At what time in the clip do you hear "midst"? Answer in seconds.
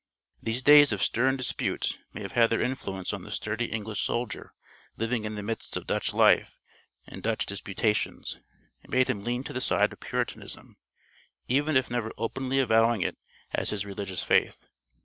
5.43-5.77